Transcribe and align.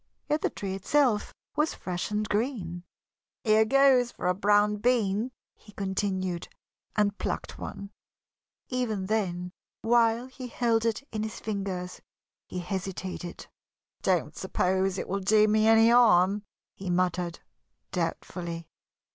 Yet 0.27 0.41
the 0.41 0.49
tree 0.49 0.73
itself 0.73 1.31
was 1.55 1.75
fresh 1.75 2.09
and 2.09 2.27
green. 2.27 2.83
"Here 3.43 3.65
goes 3.65 4.11
for 4.11 4.25
a 4.25 4.33
brown 4.33 4.77
bean," 4.77 5.29
he 5.53 5.73
continued, 5.73 6.47
and 6.95 7.15
plucked 7.19 7.59
one. 7.59 7.91
Even 8.67 9.05
then, 9.05 9.51
while 9.83 10.25
he 10.25 10.47
held 10.47 10.85
it 10.85 11.03
in 11.11 11.21
his 11.21 11.39
fingers, 11.39 12.01
he 12.47 12.57
hesitated. 12.57 13.45
"Don't 14.01 14.35
suppose 14.35 14.97
it 14.97 15.07
will 15.07 15.19
do 15.19 15.47
me 15.47 15.67
any 15.67 15.89
harm," 15.91 16.45
he 16.73 16.89
muttered, 16.89 17.39
doubtfully. 17.91 18.67